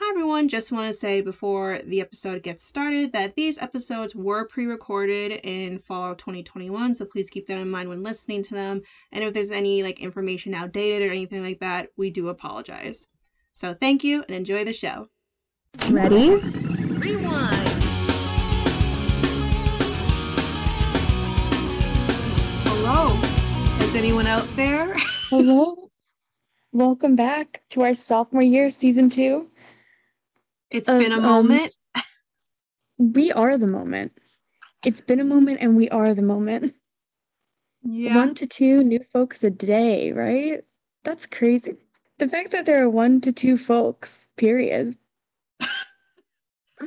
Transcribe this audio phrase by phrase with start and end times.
[0.00, 0.46] Hi, everyone.
[0.46, 5.40] Just want to say before the episode gets started that these episodes were pre recorded
[5.42, 8.82] in fall of 2021, so please keep that in mind when listening to them.
[9.10, 13.08] And if there's any like information outdated or anything like that, we do apologize.
[13.54, 15.08] So thank you and enjoy the show.
[15.88, 16.36] Ready?
[16.36, 17.68] Rewind.
[22.66, 23.20] Hello.
[23.84, 24.94] Is anyone out there?
[25.28, 25.90] Hello.
[26.70, 29.48] Welcome back to our sophomore year, season two.
[30.70, 31.72] It's of, been a um, moment.
[33.00, 34.12] We are the moment.
[34.84, 36.74] It's been a moment and we are the moment.
[37.84, 38.16] yeah.
[38.16, 40.64] One to two new folks a day, right?
[41.04, 41.76] That's crazy.
[42.18, 44.96] The fact that there are one to two folks, period.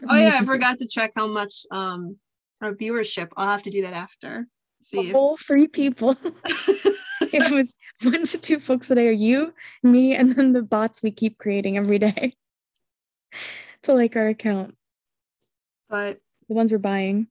[0.09, 2.16] Oh yeah, I forgot to check how much um
[2.61, 3.27] our viewership.
[3.36, 4.48] I'll have to do that after.
[4.80, 6.16] See whole three people.
[6.45, 9.53] it was one to two folks a day are you,
[9.84, 12.31] me, and then the bots we keep creating every day
[13.84, 14.76] to like our account,
[15.89, 17.28] but the ones we're buying.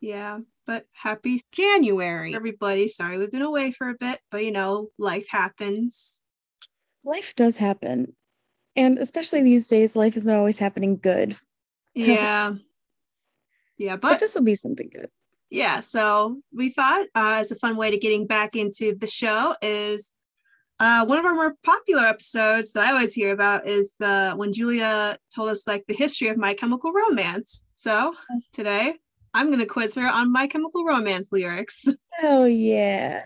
[0.00, 2.88] Yeah, but happy January, everybody.
[2.88, 6.22] Sorry we've been away for a bit, but you know, life happens.
[7.04, 8.14] Life does happen.
[8.74, 11.36] And especially these days, life is not always happening good.
[11.94, 12.54] Yeah.
[13.78, 15.10] Yeah, But but this will be something good.
[15.50, 19.54] yeah, so we thought uh, as a fun way to getting back into the show
[19.60, 20.14] is
[20.78, 24.52] uh, one of our more popular episodes that I always hear about is the when
[24.52, 27.64] Julia told us like the history of My Chemical Romance.
[27.72, 28.14] So
[28.52, 28.94] today
[29.32, 31.86] I'm gonna quiz her on My Chemical Romance lyrics.
[32.22, 33.24] Oh yeah.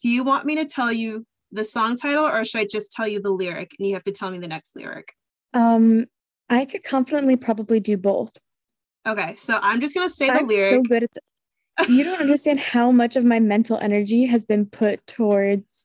[0.00, 3.06] Do you want me to tell you the song title or should I just tell
[3.06, 5.12] you the lyric and you have to tell me the next lyric?
[5.52, 6.06] Um,
[6.48, 8.30] I could confidently probably do both.
[9.06, 10.70] Okay, so I'm just gonna say the I'm lyric.
[10.70, 14.64] so good at the- you don't understand how much of my mental energy has been
[14.64, 15.84] put towards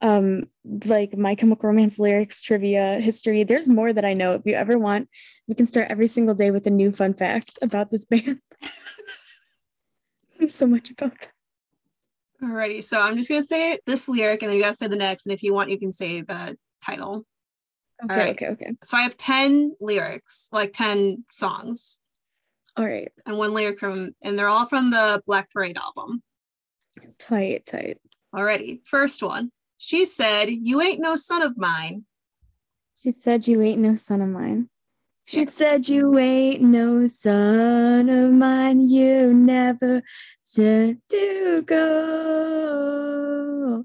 [0.00, 0.44] um
[0.84, 4.78] like my chemical romance lyrics trivia history there's more that i know if you ever
[4.78, 5.08] want
[5.48, 8.38] we can start every single day with a new fun fact about this band
[10.38, 11.30] there's so much about them.
[12.42, 15.26] Alrighty, so I'm just gonna say this lyric and then you gotta say the next,
[15.26, 17.24] and if you want, you can say the title.
[18.04, 18.30] okay right.
[18.30, 22.00] okay okay So I have 10 lyrics, like 10 songs,
[22.76, 26.22] all right and one lyric from, and they're all from the Black Parade album.
[27.18, 27.98] tight tight
[28.34, 29.50] Alrighty, first one.
[29.78, 32.04] She said, You ain't no son of mine.
[33.00, 34.68] she said you ain't no son of mine
[35.24, 40.02] she said you ain't no son of mine you never
[40.44, 43.84] should to go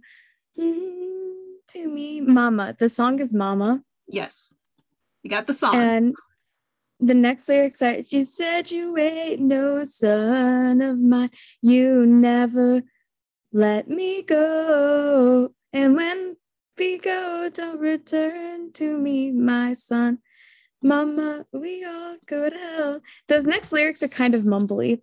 [0.57, 4.53] to me mama the song is mama Yes.
[5.23, 5.75] You got the song.
[5.75, 6.13] and
[6.99, 11.29] the next lyrics are she said you ain't no son of mine
[11.61, 12.81] you never
[13.51, 16.37] let me go and when
[16.77, 20.19] we go don't return to me my son.
[20.81, 23.01] Mama we all go to hell.
[23.27, 25.01] Those next lyrics are kind of mumbly.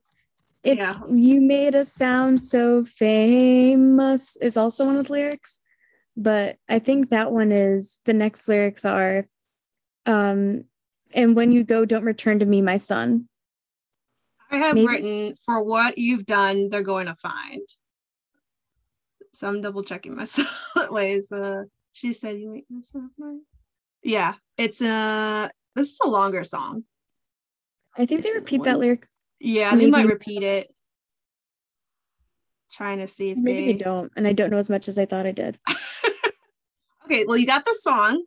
[0.62, 1.00] It's Yeah.
[1.08, 5.60] you made us sound so famous is also one of the lyrics.
[6.16, 9.26] But i think that one is the next lyrics are
[10.06, 10.64] um
[11.14, 13.28] and when you go don't return to me my son.
[14.50, 17.62] I have maybe- written for what you've done, they're going to find.
[19.40, 20.70] So I'm double checking myself.
[20.90, 21.32] Ways.
[21.32, 21.62] Uh,
[21.94, 23.40] she said you ain't no son of mine.
[24.02, 26.84] Yeah, it's uh this is a longer song.
[27.96, 29.08] i think they It's a repeat that lyric
[29.40, 30.70] Yeah, they might repeat it.
[32.70, 34.98] Trying to see if maybe they they don't and i don't know as much as
[34.98, 35.58] i thought i did
[37.06, 38.22] Okay, well, you got the song,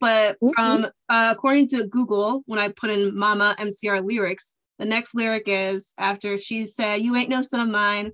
[0.00, 4.84] but Ooh, from uh, according to Google, when I put in Mama MCR lyrics, the
[4.84, 8.10] next lyric is after she said, "You ain't no son of mine.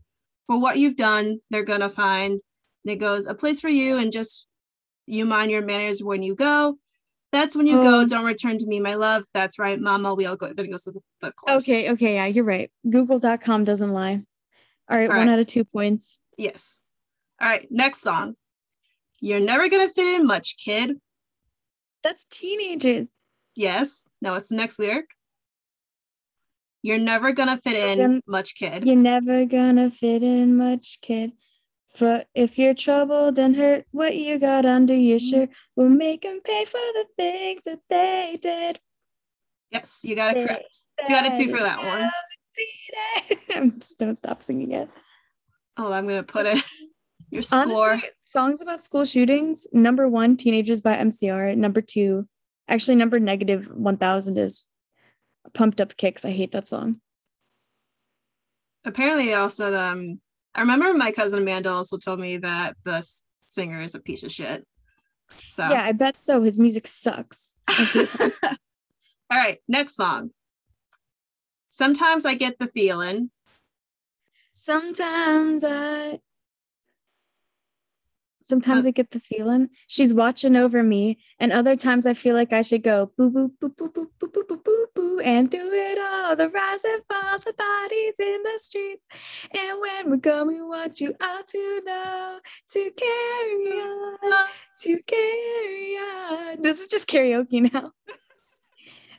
[0.47, 2.33] For what you've done, they're gonna find."
[2.85, 4.49] And it goes, "A place for you, and just
[5.07, 6.79] you mind your manners when you go.
[7.33, 8.01] That's when you go.
[8.01, 8.07] Oh.
[8.07, 9.25] Don't return to me, my love.
[9.33, 10.15] That's right, Mama.
[10.15, 11.65] We all go." Then it goes to the, chorus.
[11.69, 14.23] okay okay yeah you're right google.com doesn't lie
[14.91, 15.33] all right All one right.
[15.35, 16.83] out of two points Yes.
[17.41, 17.67] All right.
[17.71, 18.35] Next song.
[19.21, 21.01] You're never gonna fit in much, kid.
[22.03, 23.13] that's teenagers
[23.55, 24.09] Yes.
[24.21, 25.06] No, it's the next lyric.
[26.82, 28.87] You're never gonna fit in much, kid.
[28.87, 31.32] You're never gonna fit in much, kid.
[31.94, 35.31] For if you're troubled and hurt, what you got under your Mm.
[35.31, 38.81] shirt will make them pay for the things that they did.
[39.70, 40.76] Yes, you got it correct.
[41.06, 42.11] Two out of two for that one.
[43.56, 43.78] one.
[43.78, 44.88] Just don't stop singing it.
[45.76, 46.62] Oh, I'm gonna put it.
[47.31, 47.93] Your score.
[47.93, 49.67] Honestly, songs about school shootings.
[49.73, 51.56] Number one, Teenagers by MCR.
[51.56, 52.26] Number two,
[52.69, 54.67] actually, number negative 1000 is
[55.55, 56.25] Pumped Up Kicks.
[56.25, 57.00] I hate that song.
[58.85, 60.21] Apparently, also um,
[60.55, 64.23] I remember my cousin Amanda also told me that the s- singer is a piece
[64.25, 64.67] of shit.
[65.47, 66.43] So Yeah, I bet so.
[66.43, 67.50] His music sucks.
[67.69, 68.33] I hate him.
[69.31, 70.31] All right, next song.
[71.69, 73.31] Sometimes I get the feeling.
[74.53, 76.19] Sometimes I
[78.52, 82.52] sometimes I get the feeling she's watching over me, and other times I feel like
[82.52, 85.72] I should go boo boo boo boo boo boo boo boo boo boo, and through
[85.72, 89.06] it all, the rise and fall, the bodies in the streets,
[89.58, 92.40] and when we're gone, we want you all to know
[92.72, 94.44] to carry on,
[94.81, 96.60] to carry on.
[96.60, 97.93] This is just karaoke now.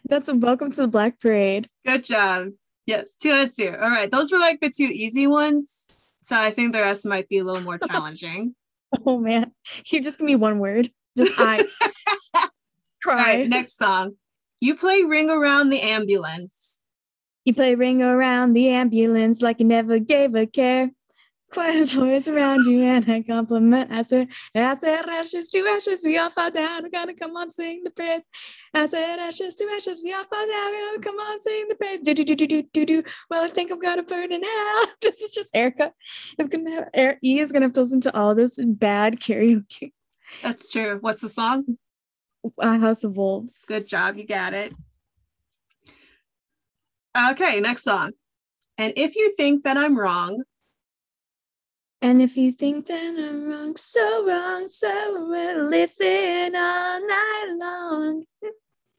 [0.06, 1.68] That's a welcome to the Black Parade.
[1.88, 2.50] Good job.
[2.86, 3.74] Yes, two out of two.
[3.82, 5.88] All right, those were like the two easy ones.
[6.22, 8.54] So I think the rest might be a little more challenging.
[9.06, 9.52] Oh man,
[9.88, 10.90] you just give me one word.
[11.18, 11.66] Just I
[13.04, 13.38] cry.
[13.38, 14.14] right, next song.
[14.62, 16.80] You play Ring Around the Ambulance.
[17.46, 20.92] You play ring around the ambulance like you never gave a care.
[21.54, 23.92] Quiet voice around you and a compliment.
[23.92, 26.82] I said, I said, ashes to ashes, we all fall down.
[26.84, 28.28] We gotta come on, sing the praise.
[28.74, 30.72] I said, ashes to ashes, we all fall down.
[30.72, 32.00] We gotta come on, sing the praise.
[32.00, 33.04] Do do do do do do do.
[33.30, 34.86] Well, I think I'm gonna burn in hell.
[35.04, 35.92] This is just Erica.
[36.40, 39.92] Is gonna have Er- E is gonna have to listen to all this bad karaoke.
[40.42, 40.98] That's true.
[41.02, 41.78] What's the song?
[42.58, 43.64] Uh, House of Wolves.
[43.68, 44.18] Good job.
[44.18, 44.74] You got it.
[47.32, 48.14] Okay, next song.
[48.80, 50.44] And if you think that I'm wrong,
[52.04, 54.90] And if you think that I'm wrong, so wrong, so
[55.26, 58.26] wrong, listen all night long,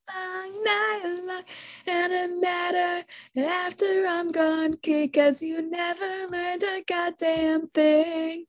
[0.08, 1.42] long night long,
[1.86, 3.04] and it matter
[3.36, 4.78] after I'm gone,
[5.12, 8.46] cause you never learned a goddamn thing.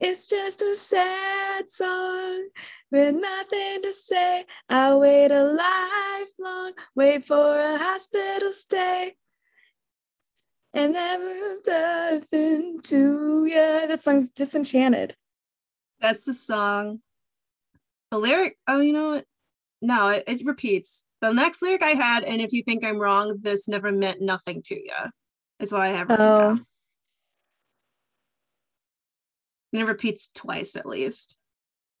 [0.00, 2.48] It's just a sad song
[2.90, 4.46] with nothing to say.
[4.68, 9.14] I'll wait a lifelong, wait for a hospital stay.
[10.74, 13.86] And never nothing to you.
[13.88, 15.14] That song's disenchanted.
[16.00, 17.00] that's the song.
[18.10, 19.24] The lyric, oh, you know what?
[19.80, 21.04] No, it, it repeats.
[21.20, 24.62] The next lyric I had, and if you think I'm wrong, this never meant nothing
[24.66, 25.10] to you.
[25.60, 26.16] Is what I have Oh.
[26.16, 26.66] down.
[29.72, 31.36] And it repeats twice at least.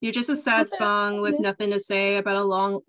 [0.00, 2.80] You're just a sad song with nothing to say about a long,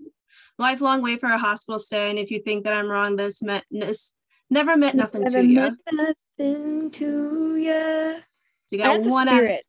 [0.57, 2.09] lifelong wait for a hospital stay.
[2.09, 4.15] And if you think that I'm wrong, this meant this
[4.53, 5.55] never meant nothing Never to you.
[5.59, 8.19] meant Nothing to you.
[8.67, 9.59] So you got one out.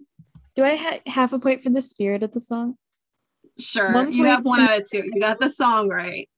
[0.54, 2.76] Do I ha- half a point for the spirit of the song?
[3.58, 5.02] Sure, One you have one out of two.
[5.12, 6.28] You got the song right.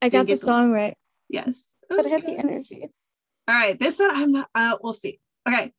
[0.00, 0.96] I got the- song right,
[1.28, 1.76] Yes.
[1.88, 2.88] but I have the energy.
[3.48, 4.48] All right, this one I'm not.
[4.54, 5.18] Uh, we'll see.
[5.48, 5.72] Okay,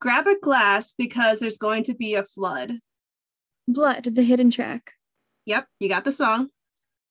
[0.00, 2.78] grab a glass because there's going to be a flood.
[3.68, 4.92] Blood, the hidden track.
[5.46, 6.48] Yep, you got the song.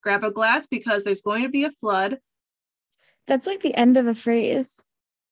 [0.04, 2.20] Grab a glass because there's going to be a flood.
[3.28, 4.82] That's like the end of a phrase.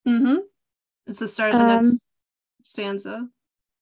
[0.08, 0.38] Mm-hmm.
[1.08, 2.00] It's the start of the Um, next
[2.64, 3.30] stanza.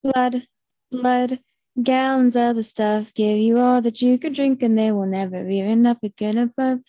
[0.02, 0.46] Blood,
[0.90, 1.40] blood,
[1.82, 3.12] gallons of the stuff.
[3.14, 6.80] Give you all that you could drink, and they will never be enough again above.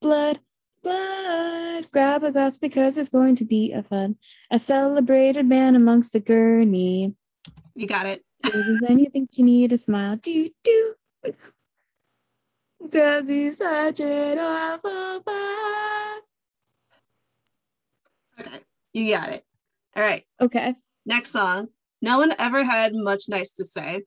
[0.00, 0.38] Blood,
[0.82, 4.16] blood, grab a glass because there's going to be a fun.
[4.50, 7.14] A celebrated man amongst the gurney.
[7.74, 8.22] You got it.
[8.42, 10.16] This is when you think you need a smile.
[10.16, 10.94] Do do.
[12.88, 16.20] Does he such an awful fun?
[18.40, 18.58] Okay,
[18.92, 19.42] you got it.
[19.96, 20.74] All right, Okay.
[21.06, 21.68] next song.
[22.00, 24.02] No one ever had much nice to say.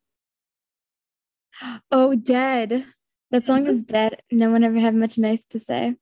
[1.91, 2.85] Oh, dead.
[3.31, 4.21] That song is dead.
[4.31, 5.95] No one ever had much nice to say.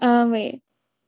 [0.00, 0.60] Um, wait.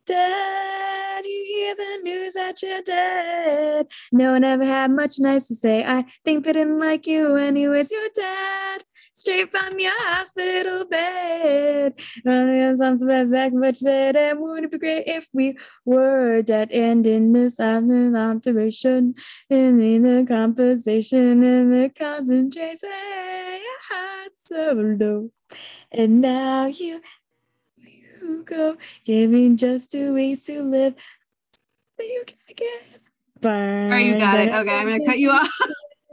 [0.07, 3.87] Dad, you hear the news that you're dead.
[4.11, 5.85] No one ever had much nice to say.
[5.85, 7.91] I think they didn't like you anyways.
[7.91, 8.83] You're dead.
[9.19, 11.93] Straight from your hospital bed.
[12.25, 16.71] Something that's back, but you said it wouldn't it be great if we were dead.
[16.71, 19.17] And in this observation,
[19.51, 25.33] and in the conversation and the concentration, your heart's so low.
[25.91, 27.01] And now you,
[28.23, 30.95] you go, giving just two weeks to live.
[31.97, 33.01] But you gotta get
[33.41, 33.85] burn.
[33.87, 34.55] All right, you got it.
[34.55, 35.51] Okay, I'm gonna cut you off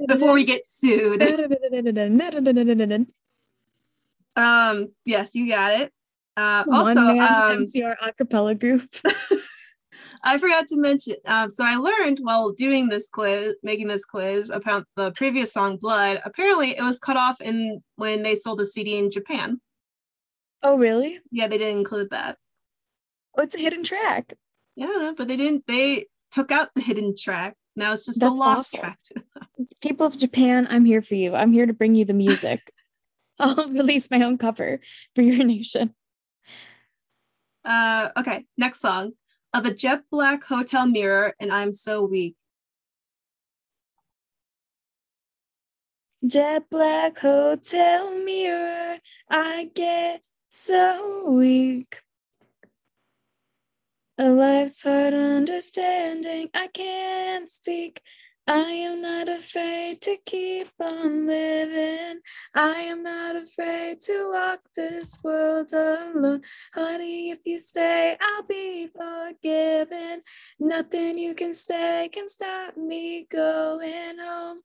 [0.08, 1.22] before we get sued.
[4.36, 5.94] Um, yes, you got it.
[6.38, 8.84] Uh, also, um, MCR acapella group.
[10.24, 11.16] I forgot to mention.
[11.26, 15.78] Um, so I learned while doing this quiz, making this quiz about the previous song
[15.78, 19.62] "Blood." Apparently, it was cut off in when they sold the CD in Japan.
[20.64, 21.20] Oh, really?
[21.32, 22.38] Yeah, they didn't include that.
[23.38, 24.34] Oh, it's a hidden track.
[24.76, 25.66] Yeah, but they didn't.
[25.68, 27.56] They took out the hidden track.
[27.76, 28.80] Now it's just a lost awful.
[28.80, 29.00] track.
[29.82, 31.36] People of Japan, I'm here for you.
[31.36, 32.72] I'm here to bring you the music.
[33.40, 34.80] I'll release my own cover
[35.14, 35.94] for your nation.
[37.64, 39.14] Uh, okay, next song
[39.54, 42.36] of a jet black hotel mirror, and I'm so weak.
[46.26, 52.02] Jet black hotel mirror, I get so weak.
[54.18, 56.50] A life's hard understanding.
[56.54, 58.02] I can't speak.
[58.48, 62.22] I am not afraid to keep on living.
[62.54, 66.44] I am not afraid to walk this world alone.
[66.74, 70.22] Honey, if you stay, I'll be forgiven.
[70.60, 74.62] Nothing you can say can stop me going home.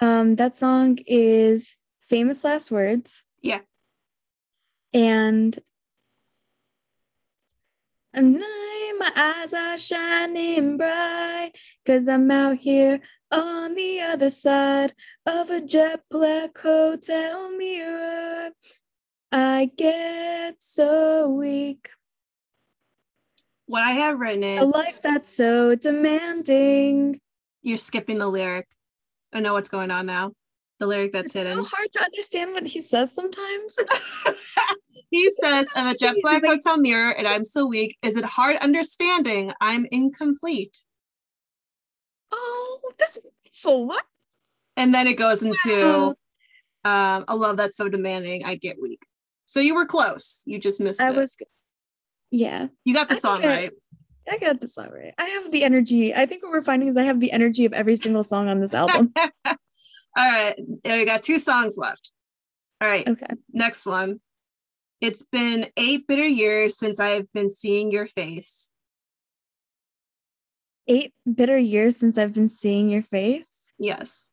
[0.00, 3.24] Um, that song is Famous Last Words.
[3.42, 3.62] Yeah.
[4.94, 5.58] And
[8.16, 11.50] and I, my eyes are shining bright
[11.84, 14.94] because I'm out here on the other side
[15.26, 18.50] of a jet black hotel mirror.
[19.30, 21.90] I get so weak.
[23.66, 27.20] What I have written is A life that's so demanding.
[27.62, 28.66] you're skipping the lyric.
[29.32, 30.32] I know what's going on now.
[30.78, 31.62] The lyric that's It's hidden.
[31.64, 33.76] so hard to understand what he says sometimes.
[35.10, 37.96] he says, I'm a jet black hotel mirror and I'm so weak.
[38.02, 39.52] Is it hard understanding?
[39.60, 40.76] I'm incomplete.
[42.32, 43.86] oh, that's beautiful.
[43.86, 44.04] What?
[44.76, 46.14] And then it goes into
[46.84, 49.02] um, a love that's so demanding, I get weak.
[49.46, 50.42] So you were close.
[50.46, 51.16] You just missed I it.
[51.16, 51.36] was,
[52.30, 52.66] yeah.
[52.84, 53.70] you got the I song I- right.
[54.28, 55.14] I got the song right.
[55.18, 56.12] I have the energy.
[56.12, 58.58] I think what we're finding is I have the energy of every single song on
[58.60, 59.12] this album.
[59.16, 59.54] All
[60.16, 60.56] right.
[60.84, 62.10] We got two songs left.
[62.80, 63.06] All right.
[63.06, 63.34] okay.
[63.52, 64.20] Next one.
[65.00, 68.72] It's been eight bitter years since I've been seeing your face.
[70.88, 73.72] Eight bitter years since I've been seeing your face.
[73.78, 74.32] Yes.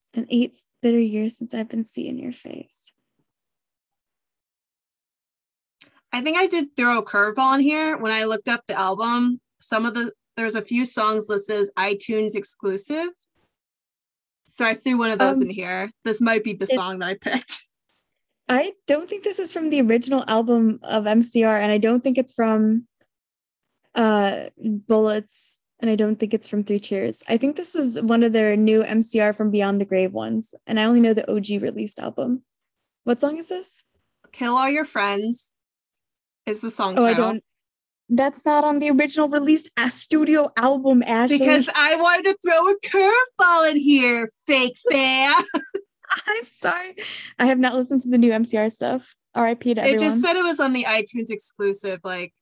[0.00, 2.92] It's been eight bitter years since I've been seeing your face.
[6.12, 9.40] I think I did throw a curveball in here when I looked up the album.
[9.58, 13.08] Some of the there's a few songs listed as iTunes exclusive.
[14.46, 15.90] So I threw one of those Um, in here.
[16.04, 17.61] This might be the it- song that I picked.
[18.52, 22.18] I don't think this is from the original album of MCR, and I don't think
[22.18, 22.86] it's from
[23.94, 27.22] uh Bullets, and I don't think it's from Three Cheers.
[27.28, 30.78] I think this is one of their new MCR from Beyond the Grave ones, and
[30.78, 32.42] I only know the OG released album.
[33.04, 33.82] What song is this?
[34.32, 35.54] Kill All Your Friends
[36.46, 37.32] is the song Oh, I title.
[37.32, 37.44] don't.
[38.10, 41.38] That's not on the original released studio album, Ashley.
[41.38, 45.42] Because I wanted to throw a curveball in here, fake fan.
[46.26, 46.94] I'm sorry,
[47.38, 49.14] I have not listened to the new MCR stuff.
[49.34, 49.74] R.I.P.
[49.74, 49.98] to it everyone.
[49.98, 52.32] just said it was on the iTunes exclusive, like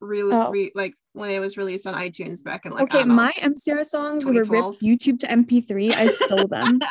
[0.00, 0.50] really, Oh.
[0.50, 3.14] re- like when it was released on iTunes back in like okay, know.
[3.14, 5.92] my MCR songs were ripped YouTube to MP3.
[5.92, 6.80] I stole them.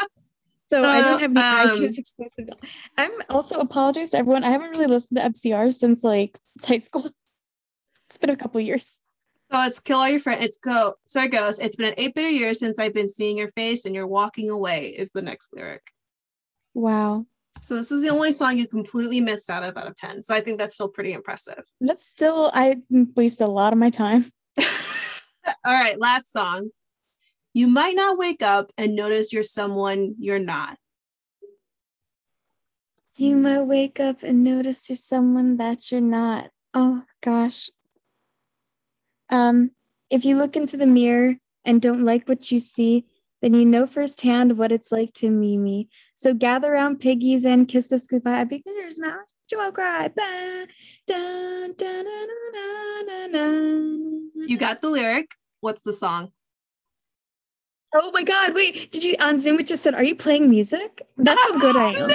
[0.71, 1.39] So I don't Uh, have any
[1.71, 2.47] um, iTunes exclusive.
[2.95, 4.43] I'm also apologize to everyone.
[4.43, 7.03] I haven't really listened to MCR since like high school.
[8.05, 8.99] It's been a couple years.
[9.51, 10.45] So it's kill all your friends.
[10.45, 10.93] It's go.
[11.05, 11.57] So it goes.
[11.57, 14.51] It's been an eight bitter years since I've been seeing your face, and you're walking
[14.51, 14.89] away.
[14.89, 15.81] Is the next lyric.
[16.73, 17.25] Wow.
[17.61, 20.21] So this is the only song you completely missed out of out of ten.
[20.21, 21.63] So I think that's still pretty impressive.
[21.81, 24.31] That's still I wasted a lot of my time.
[24.59, 26.69] All right, last song.
[27.53, 30.77] You might not wake up and notice you're someone you're not.
[33.17, 36.51] You might wake up and notice you're someone that you're not.
[36.73, 37.69] Oh gosh.
[39.29, 39.71] Um,
[40.09, 41.35] if you look into the mirror
[41.65, 43.05] and don't like what you see,
[43.41, 45.87] then you know firsthand what it's like to me.
[46.15, 48.43] So gather around piggies and kiss us goodbye.
[48.43, 50.09] Beginner's not you won't cry.
[54.47, 55.31] You got the lyric.
[55.61, 56.31] What's the song?
[57.93, 61.01] Oh my god, wait, did you on Zoom it just said, Are you playing music?
[61.17, 62.09] That's how good I am.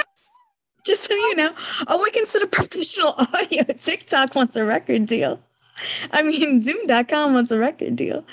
[0.87, 1.53] Just so you know.
[1.89, 3.65] Oh, we consider a professional audio.
[3.65, 5.43] TikTok wants a record deal.
[6.13, 8.25] I mean, Zoom.com wants a record deal.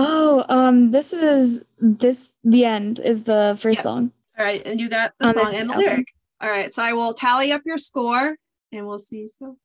[0.00, 3.82] Oh, um, this is this the end is the first Yeah.
[3.82, 4.12] song.
[4.38, 6.06] All right, and you got the On the song and the lyric.
[6.40, 8.36] All right, so I will tally up your score,
[8.70, 9.26] and we'll see.
[9.26, 9.58] So,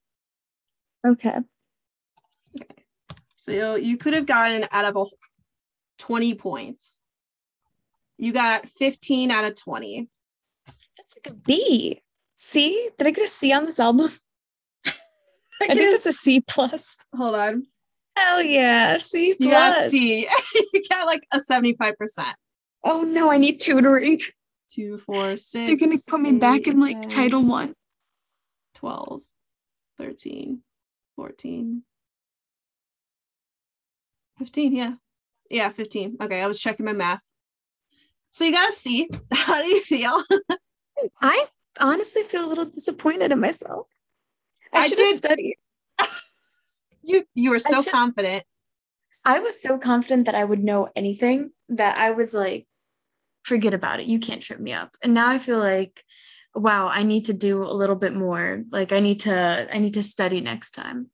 [1.06, 1.38] Okay.
[2.60, 2.84] okay.
[3.36, 5.06] so you could have gotten out of a
[6.00, 7.02] twenty points.
[8.18, 10.10] You got fifteen out of twenty.
[10.98, 12.02] That's like a B.
[12.36, 12.90] C?
[12.98, 14.10] Did I get a C on this album?
[15.62, 16.98] I think it's a C plus.
[17.16, 17.68] Hold on.
[18.18, 19.46] Hell yeah, C plus.
[19.46, 20.28] You got a C.
[20.74, 22.36] you got like a seventy-five percent.
[22.84, 24.20] Oh no, I need tutoring.
[24.70, 25.68] Two, four, six.
[25.68, 27.76] They're gonna put me back in like nine, title one.
[28.76, 29.22] 12,
[29.98, 30.60] 13,
[31.16, 31.84] 14,
[34.40, 34.74] 15.
[34.76, 34.94] Yeah.
[35.50, 36.18] Yeah, 15.
[36.22, 37.22] Okay, I was checking my math.
[38.32, 39.08] So you got a C.
[39.32, 40.24] How do you feel?
[41.22, 41.46] I
[41.80, 43.88] honestly feel a little disappointed in myself.
[44.74, 45.56] I, I should have studied.
[47.14, 48.44] You you were so should- confident.
[49.26, 52.68] I was so confident that I would know anything that I was like,
[53.44, 54.08] forget about it.
[54.08, 54.98] You can't trip me up.
[55.02, 56.04] And now I feel like,
[56.54, 58.64] wow, I need to do a little bit more.
[58.70, 61.10] Like I need to, I need to study next time.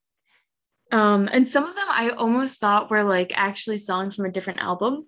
[0.91, 4.63] Um, and some of them I almost thought were like actually songs from a different
[4.63, 5.05] album.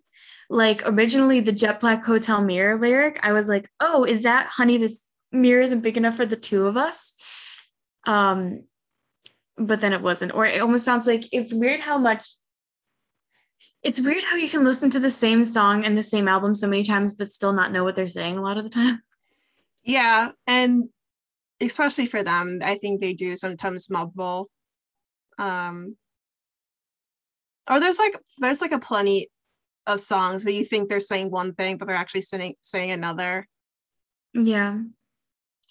[0.47, 4.77] Like originally the Jet Black Hotel Mirror lyric, I was like, oh, is that honey,
[4.77, 7.17] this mirror isn't big enough for the two of us?
[8.05, 8.65] Um,
[9.67, 10.33] but then it wasn't.
[10.33, 12.27] Or it almost sounds like it's weird how much
[13.83, 16.67] it's weird how you can listen to the same song and the same album so
[16.67, 19.01] many times, but still not know what they're saying a lot of the time.
[19.83, 20.29] Yeah.
[20.45, 20.89] And
[21.59, 24.47] especially for them, I think they do sometimes mumble.
[25.39, 25.97] Um
[27.67, 29.29] or there's like there's like a plenty
[29.87, 33.47] of songs where you think they're saying one thing, but they're actually saying saying another.
[34.35, 34.81] Yeah.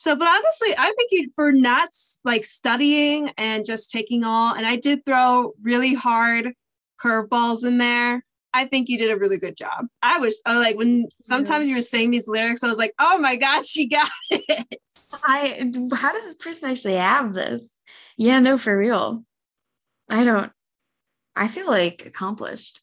[0.01, 1.91] So, but honestly, I think you for not
[2.25, 6.55] like studying and just taking all, and I did throw really hard
[6.99, 8.25] curveballs in there.
[8.55, 9.89] I think you did a really good job.
[10.01, 13.19] I was oh, like when sometimes you were saying these lyrics, I was like, oh
[13.19, 14.81] my god, she got it.
[15.23, 17.79] I how does this person actually have this?
[18.17, 19.23] Yeah, no, for real.
[20.09, 20.51] I don't.
[21.37, 22.81] I feel like accomplished.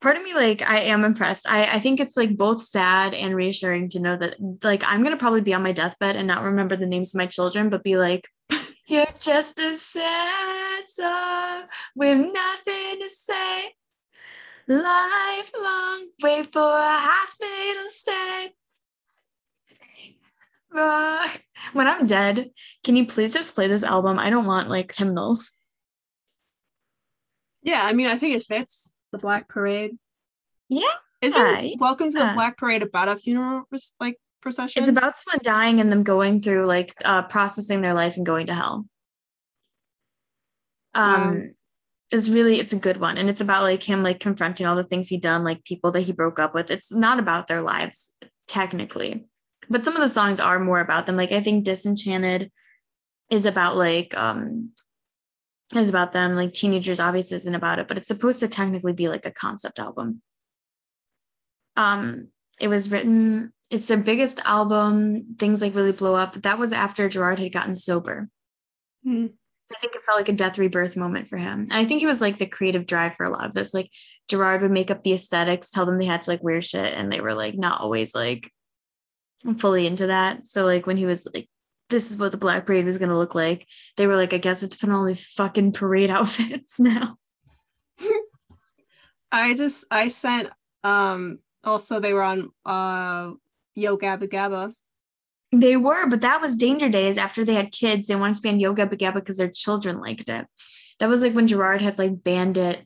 [0.00, 1.50] Part of me, like, I am impressed.
[1.50, 5.16] I, I think it's like both sad and reassuring to know that, like, I'm gonna
[5.16, 7.96] probably be on my deathbed and not remember the names of my children, but be
[7.96, 8.28] like,
[8.86, 11.64] you're just a sad song
[11.96, 13.72] with nothing to say.
[14.68, 18.52] Lifelong, wait for a hospital stay.
[21.72, 22.50] When I'm dead,
[22.84, 24.18] can you please just play this album?
[24.18, 25.56] I don't want like hymnals.
[27.62, 29.96] Yeah, I mean, I think it fits the Black Parade.
[30.68, 30.82] Yeah.
[31.20, 33.64] Isn't Welcome to the Black Parade about a funeral
[33.98, 34.82] like procession?
[34.82, 38.46] It's about someone dying and them going through like uh processing their life and going
[38.46, 38.86] to hell.
[40.94, 41.42] Um wow.
[42.12, 43.18] it's really it's a good one.
[43.18, 46.02] And it's about like him like confronting all the things he done, like people that
[46.02, 46.70] he broke up with.
[46.70, 49.26] It's not about their lives, technically.
[49.68, 51.16] But some of the songs are more about them.
[51.16, 52.52] Like I think Disenchanted
[53.28, 54.70] is about like um
[55.74, 56.34] is about them.
[56.34, 59.78] Like teenagers obviously isn't about it, but it's supposed to technically be like a concept
[59.78, 60.22] album.
[61.76, 62.28] Um,
[62.60, 66.34] it was written, it's their biggest album, things like really blow up.
[66.42, 68.28] That was after Gerard had gotten sober.
[69.06, 69.26] Mm-hmm.
[69.26, 71.60] So I think it felt like a death rebirth moment for him.
[71.70, 73.74] And I think it was like the creative drive for a lot of this.
[73.74, 73.90] Like
[74.26, 77.12] Gerard would make up the aesthetics, tell them they had to like wear shit, and
[77.12, 78.50] they were like not always like
[79.58, 80.46] fully into that.
[80.46, 81.48] So like when he was like
[81.88, 83.66] this is what the Black Parade was going to look like.
[83.96, 86.78] They were like, I guess we have to put on all these fucking parade outfits
[86.78, 87.16] now.
[89.30, 90.48] I just I sent
[90.84, 93.32] um also they were on uh
[93.74, 94.72] Yo Gabba Gabba.
[95.52, 98.08] They were, but that was Danger Days after they had kids.
[98.08, 100.46] They wanted to be on Yo Gabba Gabba because their children liked it.
[100.98, 102.84] That was like when Gerard had like Bandit.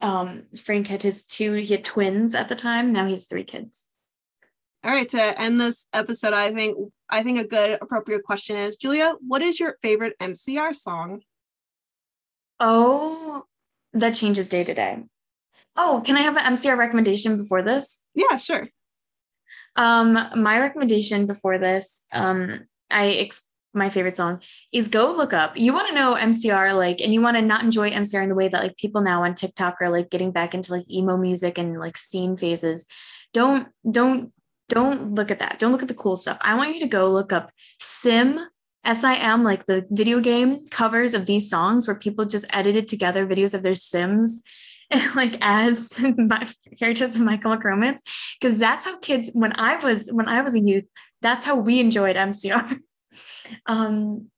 [0.00, 2.92] Um, Frank had his two, he had twins at the time.
[2.92, 3.90] Now he has three kids.
[4.84, 6.78] All right, to end this episode, I think
[7.10, 11.22] I think a good appropriate question is Julia, what is your favorite MCR song?
[12.60, 13.44] Oh,
[13.92, 15.04] that changes day to day.
[15.76, 18.06] Oh, can I have an MCR recommendation before this?
[18.14, 18.68] Yeah, sure.
[19.76, 24.40] Um, my recommendation before this, um, I ex- my favorite song
[24.72, 25.56] is go look up.
[25.56, 28.34] You want to know MCR like, and you want to not enjoy MCR in the
[28.34, 31.58] way that like people now on TikTok are like getting back into like emo music
[31.58, 32.86] and like scene phases.
[33.32, 34.32] Don't don't
[34.68, 35.58] don't look at that.
[35.58, 36.38] Don't look at the cool stuff.
[36.42, 37.50] I want you to go look up
[37.80, 38.38] Sim,
[38.84, 42.88] S I M, like the video game covers of these songs where people just edited
[42.88, 44.42] together videos of their Sims
[44.90, 47.76] and like as my characters of My Chemical.
[48.40, 50.88] Because that's how kids, when I was when I was a youth,
[51.20, 52.78] that's how we enjoyed MCR.
[53.66, 54.28] um,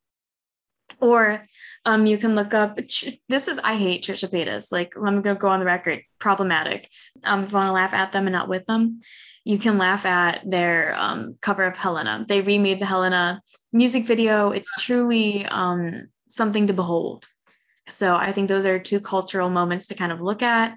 [1.01, 1.43] or
[1.87, 2.77] um, you can look up.
[2.77, 4.71] This is I hate Trisha Paytas.
[4.71, 6.03] Like, let me go, go on the record.
[6.19, 6.89] Problematic.
[7.25, 9.01] Um, if you want to laugh at them and not with them,
[9.45, 12.25] you can laugh at their um, cover of Helena.
[12.29, 14.51] They remade the Helena music video.
[14.51, 17.27] It's truly um, something to behold.
[17.89, 20.77] So I think those are two cultural moments to kind of look at.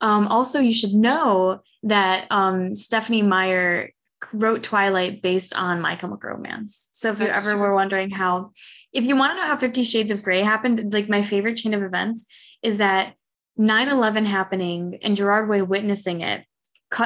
[0.00, 3.90] Um, also, you should know that um, Stephenie Meyer
[4.32, 6.88] wrote Twilight based on My Chemical Romance.
[6.92, 7.68] So if That's you ever true.
[7.68, 8.52] were wondering how,
[8.92, 11.74] if you want to know how Fifty Shades of Grey happened, like my favorite chain
[11.74, 12.26] of events
[12.62, 13.14] is that
[13.58, 16.44] 9-11 happening and Gerard Way witnessing it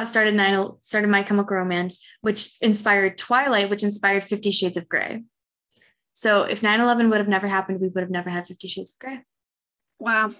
[0.03, 5.23] started nine started My Chemical Romance, which inspired Twilight, which inspired Fifty Shades of Grey.
[6.13, 8.99] So if 9-11 would have never happened, we would have never had Fifty Shades of
[8.99, 9.21] Grey.
[9.99, 10.33] Wow.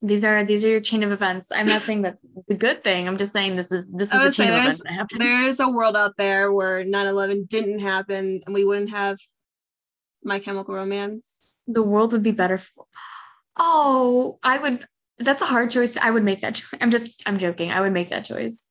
[0.00, 1.50] These are these are your chain of events.
[1.52, 3.08] I'm not saying that it's a good thing.
[3.08, 5.20] I'm just saying this is this is a chain of events that happened.
[5.20, 9.18] There is a world out there where 9-11 didn't happen and we wouldn't have
[10.22, 11.40] My Chemical Romance.
[11.66, 12.58] The world would be better.
[12.58, 12.84] For,
[13.56, 14.84] oh, I would
[15.18, 15.96] that's a hard choice.
[15.96, 16.78] I would make that choice.
[16.80, 17.70] I'm just, I'm joking.
[17.70, 18.68] I would make that choice.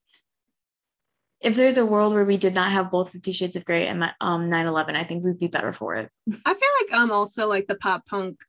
[1.39, 4.03] If there's a world where we did not have both Fifty Shades of Grey and
[4.21, 6.09] um 9/11, I think we'd be better for it.
[6.45, 8.39] I feel like um also like the pop punk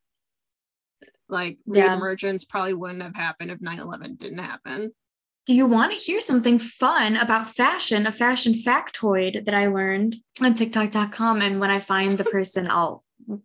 [1.28, 1.94] like Yeah.
[1.96, 4.92] reemergence probably wouldn't have happened if 9-11 didn't happen.
[5.44, 8.06] Do you want to hear something fun about fashion?
[8.06, 11.42] A fashion factoid that I learned on TikTok.com.
[11.42, 13.04] And when I find the person, I'll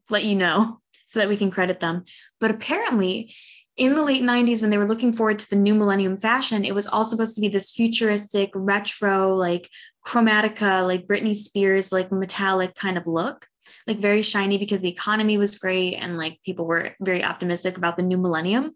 [0.09, 2.05] let you know so that we can credit them.
[2.39, 3.33] But apparently,
[3.75, 6.75] in the late 90s, when they were looking forward to the new millennium fashion, it
[6.75, 9.69] was all supposed to be this futuristic, retro, like
[10.05, 13.47] chromatica, like Britney Spears, like metallic kind of look,
[13.87, 17.97] like very shiny because the economy was great and like people were very optimistic about
[17.97, 18.75] the new millennium.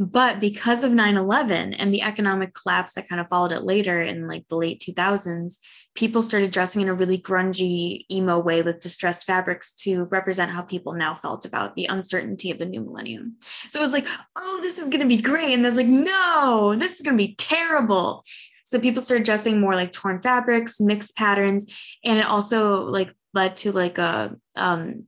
[0.00, 4.02] But because of 9 11 and the economic collapse that kind of followed it later
[4.02, 5.58] in like the late 2000s,
[5.94, 10.62] people started dressing in a really grungy, emo way with distressed fabrics to represent how
[10.62, 13.36] people now felt about the uncertainty of the new millennium.
[13.68, 15.52] So it was like, oh, this is going to be great.
[15.52, 18.24] And there's like, no, this is going to be terrible.
[18.64, 21.74] So people started dressing more like torn fabrics, mixed patterns,
[22.04, 25.04] and it also like led to like a um,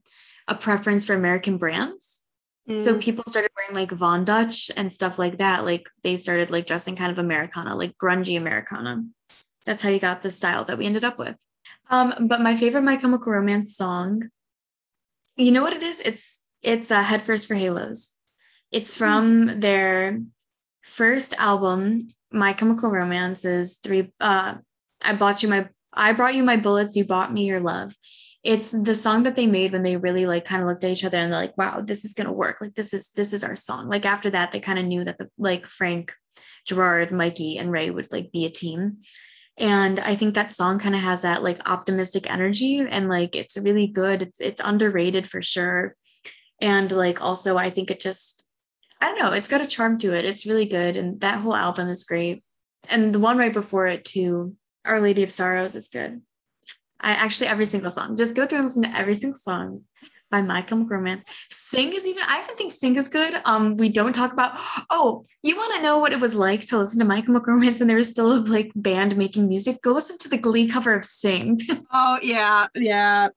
[0.48, 2.24] a preference for American brands.
[2.68, 3.00] So Mm.
[3.02, 5.64] people started wearing like Von Dutch and stuff like that.
[5.64, 9.04] Like they started like dressing kind of Americana, like grungy Americana.
[9.64, 11.36] That's how you got the style that we ended up with.
[11.90, 14.30] Um, but my favorite My Chemical Romance song,
[15.36, 16.00] you know what it is?
[16.00, 18.16] It's it's uh, Head First for Halos.
[18.70, 20.20] It's from their
[20.82, 23.44] first album, My Chemical Romance.
[23.44, 24.12] Is three.
[24.20, 24.56] Uh,
[25.02, 25.68] I bought you my.
[25.92, 26.96] I brought you my bullets.
[26.96, 27.94] You bought me your love
[28.44, 31.04] it's the song that they made when they really like kind of looked at each
[31.04, 33.44] other and they're like wow this is going to work like this is this is
[33.44, 36.12] our song like after that they kind of knew that the like frank
[36.66, 38.98] gerard mikey and ray would like be a team
[39.58, 43.58] and i think that song kind of has that like optimistic energy and like it's
[43.58, 44.22] really good.
[44.22, 45.94] It's it's underrated for sure.
[46.60, 48.46] And like also i think it just
[49.00, 50.24] i don't know it's got a charm to it.
[50.24, 52.42] It's really good and that whole album is great.
[52.88, 56.22] And the one right before it too our lady of sorrows is good.
[57.00, 58.16] I actually every single song.
[58.16, 59.82] Just go through and listen to every single song
[60.32, 61.24] by My Chemical Romance.
[61.50, 62.24] Sing is even.
[62.26, 63.34] I even think Sing is good.
[63.44, 64.58] Um, we don't talk about.
[64.90, 67.78] Oh, you want to know what it was like to listen to My Chemical Romance
[67.78, 69.76] when there was still a like band making music?
[69.82, 71.60] Go listen to the Glee cover of Sing.
[71.92, 73.28] Oh yeah, yeah.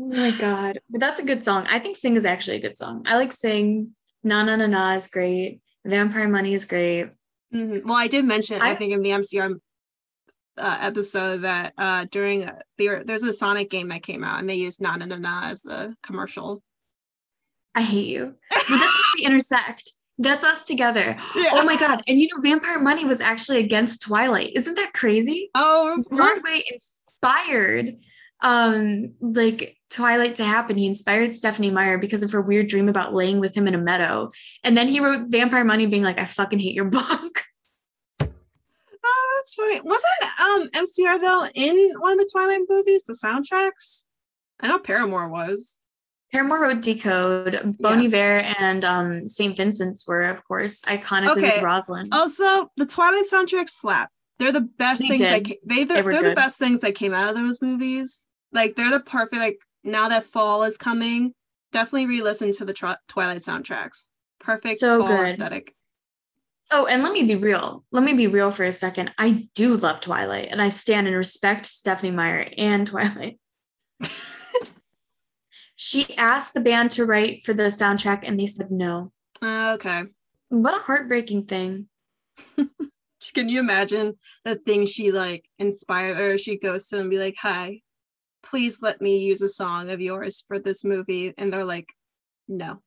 [0.00, 1.66] oh my god, but that's a good song.
[1.68, 3.04] I think Sing is actually a good song.
[3.06, 3.94] I like Sing.
[4.24, 5.60] Na na na na is great.
[5.84, 7.10] Vampire Money is great.
[7.54, 7.84] Mhm.
[7.84, 9.54] Well, I did mention I, I- think in the MCR
[10.58, 14.48] uh, episode that uh during uh, there there's a Sonic game that came out and
[14.48, 16.62] they used na na na na as the commercial.
[17.74, 18.34] I hate you.
[18.50, 19.90] But that's where we intersect.
[20.18, 21.16] That's us together.
[21.34, 21.50] Yeah.
[21.54, 22.00] Oh my god!
[22.06, 24.52] And you know, Vampire Money was actually against Twilight.
[24.54, 25.50] Isn't that crazy?
[25.54, 27.96] Oh, Broadway inspired
[28.40, 30.76] um like Twilight to happen.
[30.76, 33.78] He inspired Stephenie Meyer because of her weird dream about laying with him in a
[33.78, 34.28] meadow.
[34.62, 37.42] And then he wrote Vampire Money being like, I fucking hate your book.
[39.44, 39.84] That's right.
[39.84, 44.04] Wasn't um MCR though in one of the Twilight movies, the soundtracks?
[44.60, 45.80] I know Paramore was.
[46.32, 48.06] Paramore wrote Decode, Bon Yeah.
[48.06, 49.54] Iver and um St.
[49.56, 51.60] Vincent's were, of course, iconically Okay.
[51.60, 52.08] with Rosyln.
[52.12, 54.10] Also, the Twilight soundtracks slap.
[54.38, 55.46] They're the best They things that did.
[55.48, 58.28] ca- they they're, They they're the best things that came out of those movies.
[58.52, 61.34] Like they're the perfect like now that fall is coming,
[61.72, 64.10] definitely re-listen to the Twi- Twilight soundtracks.
[64.40, 65.28] Perfect So fall good.
[65.28, 65.74] aesthetic.
[66.76, 67.84] Oh, and let me be real.
[67.92, 69.14] Let me be real for a second.
[69.16, 73.38] I do love Twilight and I stand and respect Stephenie Meyer and Twilight.
[75.76, 79.12] she asked the band to write for the soundtrack and they said no.
[79.40, 80.02] Uh, okay.
[80.48, 81.86] What a heartbreaking thing.
[83.20, 87.10] Just can you imagine the thing she like inspired or she goes to them and
[87.12, 87.82] be like, Hi,
[88.42, 91.34] please let me use a song of yours for this movie.
[91.38, 91.92] And they're like,
[92.48, 92.82] No.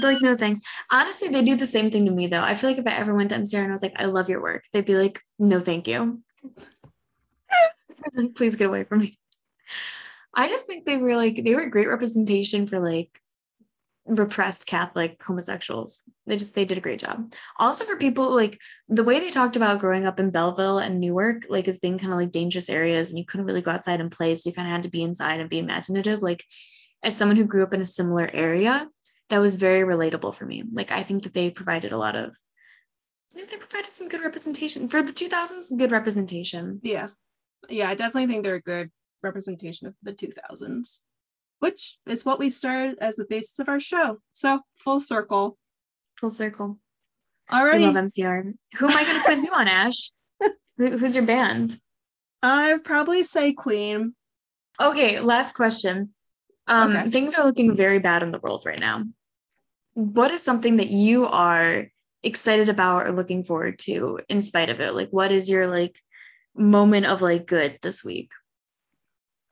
[0.00, 0.60] Like, no thanks.
[0.90, 2.42] Honestly, they do the same thing to me though.
[2.42, 4.28] I feel like if I ever went to MCR and I was like, I love
[4.28, 6.22] your work, they'd be like, no, thank you.
[8.34, 9.14] Please get away from me.
[10.34, 13.20] I just think they were like, they were great representation for like
[14.06, 16.04] repressed Catholic homosexuals.
[16.26, 17.32] They just, they did a great job.
[17.58, 18.58] Also for people like
[18.88, 22.12] the way they talked about growing up in Belleville and Newark, like as being kind
[22.12, 24.34] of like dangerous areas and you couldn't really go outside and play.
[24.34, 26.20] So you kind of had to be inside and be imaginative.
[26.20, 26.44] Like
[27.02, 28.88] as someone who grew up in a similar area,
[29.34, 30.62] that was very relatable for me.
[30.70, 32.36] Like I think that they provided a lot of
[33.32, 36.78] I think they provided some good representation for the 2000s, good representation.
[36.84, 37.08] Yeah.
[37.68, 38.92] Yeah, I definitely think they're a good
[39.24, 41.00] representation of the 2000s,
[41.58, 44.18] which is what we started as the basis of our show.
[44.30, 45.58] So, full circle.
[46.20, 46.78] Full circle.
[47.52, 48.54] Already, I love MCR.
[48.76, 50.12] Who am I going to quiz you on, Ash?
[50.76, 51.74] Who's your band?
[52.40, 54.14] I'd probably say Queen.
[54.80, 56.14] Okay, last question.
[56.66, 57.10] Um, Okay.
[57.10, 59.02] Things are looking very bad in the world right now.
[59.94, 61.86] What is something that you are
[62.22, 64.94] excited about or looking forward to in spite of it?
[64.94, 65.98] Like, what is your like
[66.54, 68.30] moment of like good this week?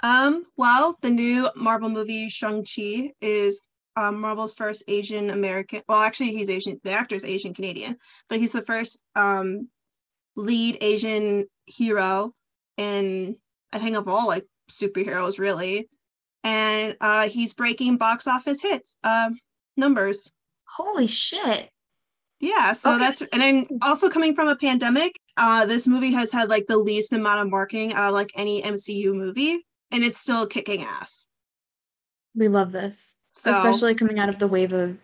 [0.02, 5.82] Um, well, the new Marvel movie Shang-Chi is um, Marvel's first Asian American.
[5.88, 6.80] Well, actually, he's Asian.
[6.82, 9.68] The actor is Asian Canadian, but he's the first um,
[10.34, 12.32] lead Asian hero
[12.76, 13.36] in
[13.72, 15.88] I think of all like superheroes really,
[16.42, 19.38] and uh, he's breaking box office hits um,
[19.76, 20.32] numbers.
[20.76, 21.70] Holy shit!
[22.40, 22.98] Yeah, so Okay.
[23.04, 26.76] that's and then also coming from a pandemic, uh, this movie has had like the
[26.76, 31.28] least amount of marketing out of like any MCU movie, and it's still kicking ass.
[32.34, 34.96] We love this, So especially coming out of the wave of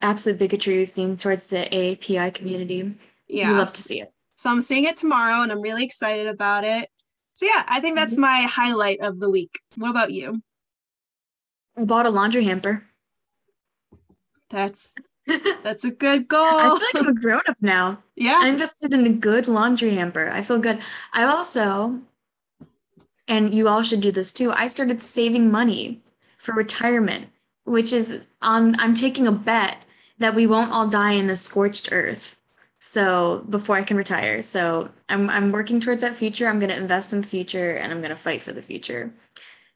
[0.00, 2.94] absolute bigotry we've seen towards the API community.
[3.28, 4.12] yeah, We love to see it.
[4.36, 6.88] So I'm seeing it tomorrow and I'm really excited about it.
[7.34, 9.60] So yeah, I think that's my highlight of the week.
[9.76, 10.42] What about you?
[11.78, 12.84] I bought a laundry hamper.
[14.50, 14.94] That's
[15.62, 16.40] that's a good goal.
[16.42, 18.02] I feel like I'm a grown up now.
[18.16, 18.40] yeah.
[18.42, 20.28] I invested in a good laundry hamper.
[20.30, 20.80] I feel good.
[21.12, 22.00] I also,
[23.28, 24.52] and you all should do this too.
[24.52, 26.00] I started saving money
[26.38, 27.28] for retirement,
[27.64, 28.78] which is on.
[28.80, 29.82] I'm taking a bet
[30.18, 32.40] that we won't all die in a scorched earth.
[32.80, 36.48] So before I can retire, so I'm I'm working towards that future.
[36.48, 39.12] I'm gonna invest in the future, and I'm gonna fight for the future.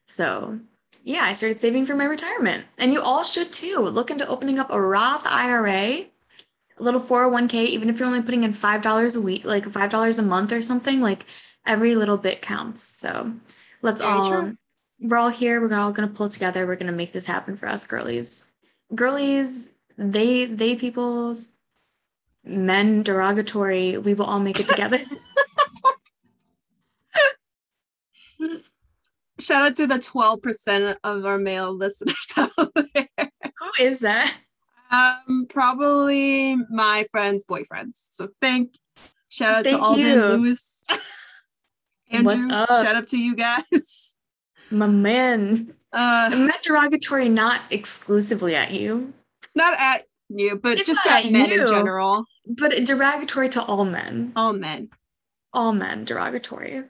[0.07, 0.59] So
[1.03, 3.79] yeah, I started saving for my retirement, and you all should too.
[3.79, 6.05] Look into opening up a Roth IRA
[6.77, 10.21] a little 401k, even if you're only putting in $5 a week, like $5 a
[10.21, 11.25] month or something, like
[11.65, 12.81] every little bit counts.
[12.81, 13.33] So
[13.81, 14.57] let's Very all, true.
[14.99, 15.61] we're all here.
[15.61, 16.65] We're all going to pull together.
[16.65, 18.51] We're going to make this happen for us girlies.
[18.93, 21.57] Girlies, they, they peoples,
[22.43, 24.99] men derogatory, we will all make it together.
[29.43, 33.07] Shout out to the 12% of our male listeners out there.
[33.19, 34.33] Who is that?
[34.91, 37.93] Um, probably my friends' boyfriends.
[37.95, 38.75] So thank
[39.29, 40.15] shout out Thank to Alden you.
[40.25, 40.85] Lewis.
[42.11, 42.85] Andrew, What's up?
[42.85, 44.15] shout out to you guys.
[44.69, 45.73] My man.
[45.91, 49.13] Uh meant derogatory not exclusively at you,
[49.55, 52.25] not at you, but It's just at at men in general.
[52.47, 54.31] but derogatory to all men.
[54.35, 54.89] All men.
[55.53, 56.83] All men derogatory.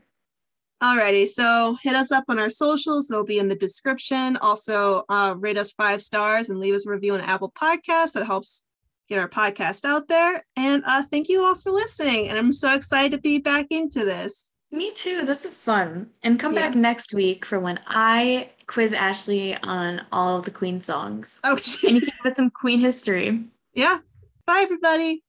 [0.83, 3.07] Alrighty, so hit us up on our socials.
[3.07, 4.35] They'll be in the description.
[4.37, 8.11] Also, uh, rate us five stars and leave us a review on Apple Podcasts.
[8.13, 8.63] That helps
[9.07, 10.43] get our podcast out there.
[10.57, 12.27] And uh, thank you all for listening.
[12.29, 14.53] And I'm so excited to be back into this.
[14.71, 15.23] Me too.
[15.23, 16.09] This is fun.
[16.23, 16.67] And come Yeah.
[16.67, 21.39] back next week for when I quiz Ashley on all the Queen songs.
[21.45, 21.51] Oh,
[21.87, 23.41] And you can give us some Queen history.
[23.73, 23.99] yeah.
[24.45, 25.23] Bye, everybody.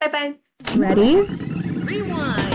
[0.00, 0.34] Bye bye.
[0.76, 1.22] Ready?
[1.22, 2.49] Rewind.